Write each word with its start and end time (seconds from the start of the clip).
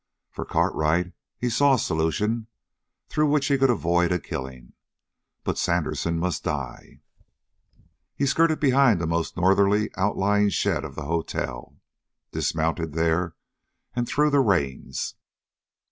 For 0.31 0.45
Cartwright 0.45 1.13
he 1.37 1.47
saw 1.47 1.75
a 1.75 1.77
solution, 1.77 2.47
through 3.07 3.29
which 3.29 3.45
he 3.49 3.57
could 3.59 3.69
avoid 3.69 4.11
a 4.11 4.17
killing, 4.19 4.73
but 5.43 5.59
Sandersen 5.59 6.17
must 6.17 6.43
die. 6.43 7.01
He 8.15 8.25
skirted 8.25 8.59
behind 8.59 8.99
the 8.99 9.05
most 9.05 9.37
northerly 9.37 9.91
outlying 9.97 10.49
shed 10.49 10.83
of 10.83 10.95
the 10.95 11.05
hotel, 11.05 11.77
dismounted 12.31 12.93
there, 12.93 13.35
and 13.95 14.07
threw 14.07 14.31
the 14.31 14.39
reins. 14.39 15.13